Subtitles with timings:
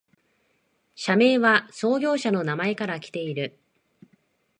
[0.95, 3.59] 社名は創業者の名前からきている